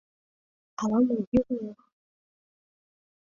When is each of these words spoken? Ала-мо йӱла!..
Ала-мо 0.81 1.17
йӱла!.. 1.31 1.73